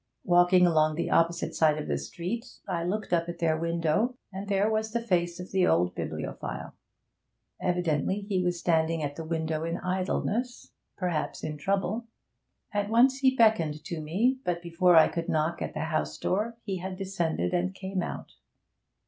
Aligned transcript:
Walking 0.23 0.65
along 0.65 0.95
the 0.95 1.11
opposite 1.11 1.53
side 1.53 1.77
of 1.77 1.87
the 1.87 1.99
street, 1.99 2.57
I 2.67 2.83
looked 2.83 3.13
up 3.13 3.29
at 3.29 3.37
their 3.37 3.55
window, 3.55 4.15
and 4.33 4.47
there 4.47 4.67
was 4.67 4.93
the 4.93 4.99
face 4.99 5.39
of 5.39 5.51
the 5.51 5.67
old 5.67 5.93
bibliophile. 5.93 6.73
Evidently 7.61 8.21
he 8.21 8.41
was 8.43 8.59
standing 8.59 9.03
at 9.03 9.15
the 9.15 9.23
window 9.23 9.63
in 9.63 9.77
idleness, 9.77 10.71
perhaps 10.97 11.43
in 11.43 11.55
trouble. 11.59 12.07
At 12.73 12.89
once 12.89 13.19
he 13.19 13.35
beckoned 13.35 13.83
to 13.83 14.01
me; 14.01 14.39
but 14.43 14.63
before 14.63 14.95
I 14.95 15.07
could 15.07 15.29
knock 15.29 15.61
at 15.61 15.75
the 15.75 15.81
house 15.81 16.17
door 16.17 16.57
he 16.63 16.79
had 16.79 16.97
descended, 16.97 17.53
and 17.53 17.75
came 17.75 18.01
out. 18.01 18.31